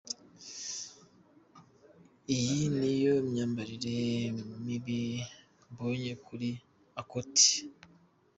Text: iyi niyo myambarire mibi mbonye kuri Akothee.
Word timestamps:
iyi 2.35 2.61
niyo 2.77 3.13
myambarire 3.29 3.99
mibi 4.63 5.01
mbonye 5.71 6.11
kuri 6.25 6.49
Akothee. 7.01 7.55